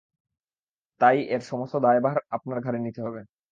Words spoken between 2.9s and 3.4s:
হবে।